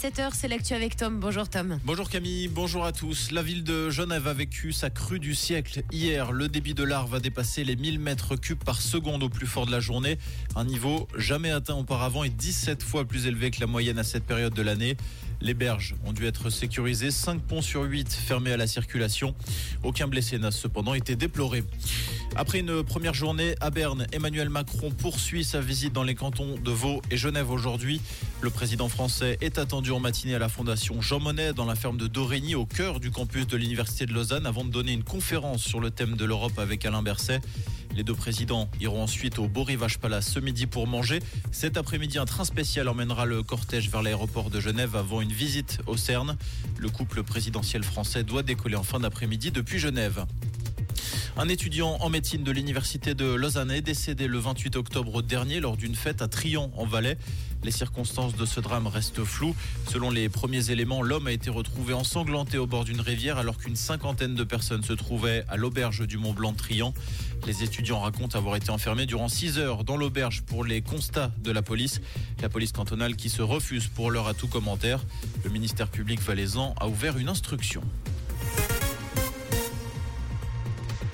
7h, 0.00 0.30
c'est 0.32 0.46
l'actu 0.46 0.74
avec 0.74 0.94
Tom. 0.94 1.18
Bonjour 1.18 1.48
Tom. 1.48 1.80
Bonjour 1.84 2.08
Camille, 2.08 2.46
bonjour 2.46 2.84
à 2.84 2.92
tous. 2.92 3.32
La 3.32 3.42
ville 3.42 3.64
de 3.64 3.90
Genève 3.90 4.28
a 4.28 4.32
vécu 4.32 4.72
sa 4.72 4.90
crue 4.90 5.18
du 5.18 5.34
siècle. 5.34 5.82
Hier, 5.90 6.30
le 6.30 6.46
débit 6.46 6.72
de 6.72 6.84
l'Arve 6.84 7.16
a 7.16 7.18
dépassé 7.18 7.64
les 7.64 7.74
1000 7.74 7.98
mètres 7.98 8.36
cubes 8.36 8.62
par 8.62 8.80
seconde 8.80 9.24
au 9.24 9.28
plus 9.28 9.48
fort 9.48 9.66
de 9.66 9.72
la 9.72 9.80
journée. 9.80 10.16
Un 10.54 10.64
niveau 10.64 11.08
jamais 11.16 11.50
atteint 11.50 11.74
auparavant 11.74 12.22
et 12.22 12.30
17 12.30 12.80
fois 12.80 13.06
plus 13.06 13.26
élevé 13.26 13.50
que 13.50 13.58
la 13.58 13.66
moyenne 13.66 13.98
à 13.98 14.04
cette 14.04 14.22
période 14.22 14.54
de 14.54 14.62
l'année. 14.62 14.96
Les 15.40 15.54
berges 15.54 15.96
ont 16.04 16.12
dû 16.12 16.26
être 16.26 16.50
sécurisées, 16.50 17.10
5 17.10 17.40
ponts 17.40 17.62
sur 17.62 17.82
8 17.82 18.12
fermés 18.12 18.52
à 18.52 18.56
la 18.56 18.66
circulation. 18.66 19.34
Aucun 19.82 20.06
blessé 20.06 20.38
n'a 20.38 20.50
cependant 20.50 20.94
été 20.94 21.16
déploré. 21.16 21.64
Après 22.36 22.58
une 22.58 22.82
première 22.82 23.14
journée 23.14 23.54
à 23.60 23.70
Berne, 23.70 24.06
Emmanuel 24.12 24.48
Macron 24.48 24.90
poursuit 24.90 25.44
sa 25.44 25.60
visite 25.60 25.92
dans 25.92 26.02
les 26.02 26.14
cantons 26.14 26.56
de 26.56 26.70
Vaud 26.70 27.02
et 27.10 27.16
Genève 27.16 27.50
aujourd'hui. 27.50 28.00
Le 28.42 28.50
président 28.50 28.88
français 28.88 29.38
est 29.40 29.58
attendu 29.58 29.87
matinée 29.96 30.34
à 30.34 30.38
la 30.38 30.50
Fondation 30.50 31.00
Jean 31.00 31.18
Monnet 31.18 31.54
dans 31.54 31.64
la 31.64 31.74
ferme 31.74 31.96
de 31.96 32.06
Dorigny 32.06 32.54
au 32.54 32.66
cœur 32.66 33.00
du 33.00 33.10
campus 33.10 33.46
de 33.46 33.56
l'Université 33.56 34.04
de 34.04 34.12
Lausanne 34.12 34.44
avant 34.44 34.62
de 34.62 34.70
donner 34.70 34.92
une 34.92 35.02
conférence 35.02 35.62
sur 35.62 35.80
le 35.80 35.90
thème 35.90 36.14
de 36.14 36.26
l'Europe 36.26 36.58
avec 36.58 36.84
Alain 36.84 37.02
Berset. 37.02 37.40
Les 37.96 38.04
deux 38.04 38.14
présidents 38.14 38.68
iront 38.80 39.02
ensuite 39.02 39.38
au 39.38 39.48
Beau 39.48 39.64
Rivage 39.64 39.98
Palace 39.98 40.28
ce 40.30 40.40
midi 40.40 40.66
pour 40.66 40.86
manger. 40.86 41.20
Cet 41.52 41.78
après-midi, 41.78 42.18
un 42.18 42.26
train 42.26 42.44
spécial 42.44 42.86
emmènera 42.86 43.24
le 43.24 43.42
cortège 43.42 43.88
vers 43.88 44.02
l'aéroport 44.02 44.50
de 44.50 44.60
Genève 44.60 44.94
avant 44.94 45.22
une 45.22 45.32
visite 45.32 45.78
au 45.86 45.96
CERN. 45.96 46.36
Le 46.76 46.90
couple 46.90 47.22
présidentiel 47.22 47.82
français 47.82 48.24
doit 48.24 48.42
décoller 48.42 48.76
en 48.76 48.82
fin 48.82 49.00
d'après-midi 49.00 49.50
depuis 49.52 49.78
Genève. 49.78 50.26
Un 51.40 51.46
étudiant 51.48 51.96
en 52.00 52.10
médecine 52.10 52.42
de 52.42 52.50
l'université 52.50 53.14
de 53.14 53.32
Lausanne 53.32 53.70
est 53.70 53.80
décédé 53.80 54.26
le 54.26 54.38
28 54.38 54.74
octobre 54.74 55.22
dernier 55.22 55.60
lors 55.60 55.76
d'une 55.76 55.94
fête 55.94 56.20
à 56.20 56.26
Trian 56.26 56.72
en 56.76 56.84
Valais. 56.84 57.16
Les 57.62 57.70
circonstances 57.70 58.34
de 58.34 58.44
ce 58.44 58.58
drame 58.58 58.88
restent 58.88 59.22
floues. 59.22 59.54
Selon 59.86 60.10
les 60.10 60.28
premiers 60.28 60.72
éléments, 60.72 61.00
l'homme 61.00 61.28
a 61.28 61.32
été 61.32 61.48
retrouvé 61.48 61.94
ensanglanté 61.94 62.58
au 62.58 62.66
bord 62.66 62.84
d'une 62.84 63.00
rivière 63.00 63.38
alors 63.38 63.56
qu'une 63.56 63.76
cinquantaine 63.76 64.34
de 64.34 64.42
personnes 64.42 64.82
se 64.82 64.92
trouvaient 64.92 65.44
à 65.48 65.56
l'auberge 65.56 66.08
du 66.08 66.18
Mont 66.18 66.32
Blanc 66.32 66.50
de 66.50 66.56
Trian. 66.56 66.92
Les 67.46 67.62
étudiants 67.62 68.00
racontent 68.00 68.36
avoir 68.36 68.56
été 68.56 68.70
enfermés 68.70 69.06
durant 69.06 69.28
6 69.28 69.58
heures 69.60 69.84
dans 69.84 69.96
l'auberge 69.96 70.42
pour 70.42 70.64
les 70.64 70.82
constats 70.82 71.30
de 71.44 71.52
la 71.52 71.62
police. 71.62 72.00
La 72.42 72.48
police 72.48 72.72
cantonale 72.72 73.14
qui 73.14 73.30
se 73.30 73.42
refuse 73.42 73.86
pour 73.86 74.10
l'heure 74.10 74.26
à 74.26 74.34
tout 74.34 74.48
commentaire. 74.48 75.04
Le 75.44 75.50
ministère 75.50 75.86
public 75.86 76.20
valaisan 76.20 76.74
a 76.80 76.88
ouvert 76.88 77.16
une 77.16 77.28
instruction. 77.28 77.82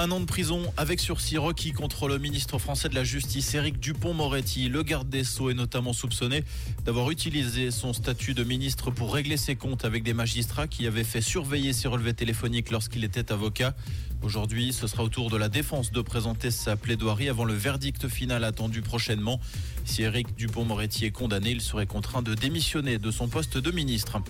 Un 0.00 0.12
an 0.12 0.20
de 0.20 0.26
prison 0.26 0.62
avec 0.76 1.00
sursis 1.00 1.38
requis 1.38 1.72
contre 1.72 2.06
le 2.06 2.18
ministre 2.18 2.60
français 2.60 2.88
de 2.88 2.94
la 2.94 3.02
Justice, 3.02 3.52
Éric 3.54 3.80
Dupont-Moretti. 3.80 4.68
Le 4.68 4.84
garde 4.84 5.08
des 5.08 5.24
Sceaux 5.24 5.50
est 5.50 5.54
notamment 5.54 5.92
soupçonné 5.92 6.44
d'avoir 6.84 7.10
utilisé 7.10 7.72
son 7.72 7.92
statut 7.92 8.32
de 8.32 8.44
ministre 8.44 8.92
pour 8.92 9.12
régler 9.12 9.36
ses 9.36 9.56
comptes 9.56 9.84
avec 9.84 10.04
des 10.04 10.14
magistrats 10.14 10.68
qui 10.68 10.86
avaient 10.86 11.02
fait 11.02 11.20
surveiller 11.20 11.72
ses 11.72 11.88
relevés 11.88 12.14
téléphoniques 12.14 12.70
lorsqu'il 12.70 13.02
était 13.02 13.32
avocat. 13.32 13.74
Aujourd'hui, 14.20 14.72
ce 14.72 14.88
sera 14.88 15.04
au 15.04 15.08
tour 15.08 15.30
de 15.30 15.36
la 15.36 15.48
défense 15.48 15.92
de 15.92 16.00
présenter 16.00 16.50
sa 16.50 16.76
plaidoirie 16.76 17.28
avant 17.28 17.44
le 17.44 17.54
verdict 17.54 18.08
final 18.08 18.42
attendu 18.42 18.82
prochainement. 18.82 19.40
Si 19.84 20.02
Éric 20.02 20.34
Dupont-Moretti 20.36 21.04
est 21.04 21.12
condamné, 21.12 21.50
il 21.50 21.60
serait 21.60 21.86
contraint 21.86 22.20
de 22.20 22.34
démissionner 22.34 22.98
de 22.98 23.10
son 23.12 23.28
poste 23.28 23.58
de 23.58 23.70
ministre. 23.70 24.20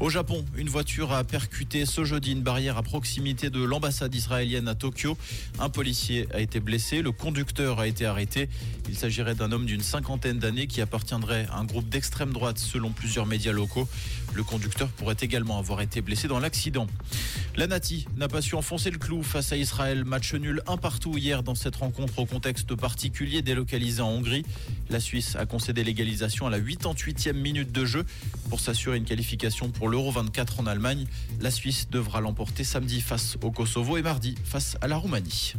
Au 0.00 0.10
Japon, 0.10 0.44
une 0.54 0.68
voiture 0.68 1.12
a 1.12 1.24
percuté 1.24 1.86
ce 1.86 2.04
jeudi 2.04 2.32
une 2.32 2.42
barrière 2.42 2.76
à 2.76 2.82
proximité 2.82 3.48
de 3.48 3.62
l'ambassade 3.62 4.14
israélienne 4.14 4.68
à 4.68 4.74
Tokyo. 4.74 5.16
Un 5.58 5.70
policier 5.70 6.28
a 6.34 6.40
été 6.40 6.60
blessé, 6.60 7.00
le 7.00 7.10
conducteur 7.10 7.80
a 7.80 7.86
été 7.86 8.04
arrêté. 8.04 8.50
Il 8.88 8.96
s'agirait 8.96 9.34
d'un 9.34 9.50
homme 9.50 9.64
d'une 9.64 9.82
cinquantaine 9.82 10.38
d'années 10.38 10.66
qui 10.66 10.82
appartiendrait 10.82 11.48
à 11.50 11.58
un 11.58 11.64
groupe 11.64 11.88
d'extrême 11.88 12.32
droite 12.32 12.58
selon 12.58 12.90
plusieurs 12.90 13.26
médias 13.26 13.52
locaux. 13.52 13.88
Le 14.34 14.44
conducteur 14.44 14.88
pourrait 14.88 15.16
également 15.20 15.58
avoir 15.58 15.80
été 15.80 16.02
blessé 16.02 16.28
dans 16.28 16.38
l'accident. 16.38 16.86
La 17.56 17.66
Nati 17.66 18.06
n'a 18.16 18.28
pas 18.28 18.40
su 18.40 18.54
enfoncer 18.54 18.90
le 18.90 18.98
clou 18.98 19.21
face 19.22 19.52
à 19.52 19.56
Israël. 19.56 20.04
Match 20.04 20.34
nul 20.34 20.62
un 20.66 20.76
partout 20.76 21.16
hier 21.16 21.42
dans 21.42 21.54
cette 21.54 21.76
rencontre 21.76 22.18
au 22.18 22.26
contexte 22.26 22.74
particulier 22.74 23.42
délocalisé 23.42 24.02
en 24.02 24.08
Hongrie. 24.08 24.44
La 24.90 25.00
Suisse 25.00 25.36
a 25.36 25.46
concédé 25.46 25.84
l'égalisation 25.84 26.46
à 26.46 26.50
la 26.50 26.58
88e 26.58 27.32
minute 27.32 27.72
de 27.72 27.84
jeu 27.84 28.04
pour 28.50 28.60
s'assurer 28.60 28.96
une 28.96 29.04
qualification 29.04 29.70
pour 29.70 29.88
l'Euro 29.88 30.10
24 30.10 30.60
en 30.60 30.66
Allemagne. 30.66 31.06
La 31.40 31.50
Suisse 31.50 31.88
devra 31.90 32.20
l'emporter 32.20 32.64
samedi 32.64 33.00
face 33.00 33.36
au 33.42 33.50
Kosovo 33.50 33.96
et 33.96 34.02
mardi 34.02 34.34
face 34.44 34.76
à 34.80 34.88
la 34.88 34.96
Roumanie. 34.96 35.54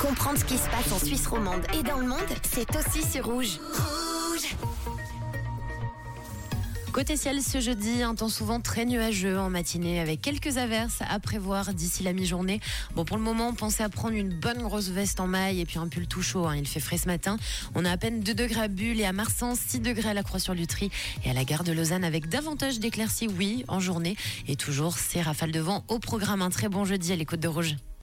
Comprendre 0.00 0.38
ce 0.38 0.44
qui 0.44 0.56
se 0.56 0.68
passe 0.68 0.92
en 0.92 1.04
Suisse 1.04 1.26
romande 1.26 1.62
et 1.78 1.82
dans 1.82 1.98
le 1.98 2.06
monde, 2.06 2.18
c'est 2.50 2.68
aussi 2.76 3.06
sur 3.10 3.26
Rouge. 3.26 3.58
Rouge 3.74 4.56
Côté 6.92 7.16
ciel, 7.16 7.40
ce 7.40 7.60
jeudi, 7.60 8.02
un 8.02 8.16
temps 8.16 8.28
souvent 8.28 8.60
très 8.60 8.84
nuageux 8.84 9.38
en 9.38 9.48
matinée 9.48 10.00
avec 10.00 10.20
quelques 10.20 10.56
averses 10.58 10.98
à 11.08 11.20
prévoir 11.20 11.72
d'ici 11.72 12.02
la 12.02 12.12
mi-journée. 12.12 12.60
Bon, 12.96 13.04
pour 13.04 13.16
le 13.16 13.22
moment, 13.22 13.54
pensez 13.54 13.84
à 13.84 13.88
prendre 13.88 14.14
une 14.14 14.28
bonne 14.28 14.60
grosse 14.60 14.88
veste 14.88 15.20
en 15.20 15.28
maille 15.28 15.60
et 15.60 15.64
puis 15.64 15.78
un 15.78 15.86
pull 15.86 16.08
tout 16.08 16.20
chaud. 16.20 16.46
hein. 16.46 16.56
Il 16.56 16.66
fait 16.66 16.80
frais 16.80 16.98
ce 16.98 17.06
matin. 17.06 17.36
On 17.76 17.84
a 17.84 17.92
à 17.92 17.96
peine 17.96 18.20
2 18.20 18.34
degrés 18.34 18.62
à 18.62 18.68
Bulle 18.68 19.00
et 19.00 19.04
à 19.04 19.12
Marsan, 19.12 19.54
6 19.54 19.78
degrés 19.80 20.10
à 20.10 20.14
la 20.14 20.24
Croix-sur-Lutry 20.24 20.90
et 21.24 21.30
à 21.30 21.32
la 21.32 21.44
gare 21.44 21.62
de 21.62 21.72
Lausanne 21.72 22.04
avec 22.04 22.28
davantage 22.28 22.80
d'éclaircies, 22.80 23.28
oui, 23.28 23.64
en 23.68 23.78
journée. 23.78 24.16
Et 24.48 24.56
toujours 24.56 24.98
ces 24.98 25.22
rafales 25.22 25.52
de 25.52 25.60
vent 25.60 25.84
au 25.88 26.00
programme. 26.00 26.42
Un 26.42 26.50
très 26.50 26.68
bon 26.68 26.84
jeudi 26.84 27.12
à 27.12 27.16
l'écoute 27.16 27.40
de 27.40 27.48
Rouge. 27.48 27.76